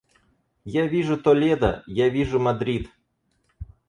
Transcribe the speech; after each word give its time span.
Я 0.65 0.87
вижу 0.87 1.15
Толедо, 1.15 1.83
я 1.85 2.09
вижу 2.09 2.39
Мадрид. 2.39 2.89